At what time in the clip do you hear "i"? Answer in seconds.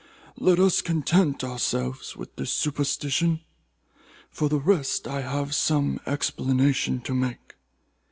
5.07-5.21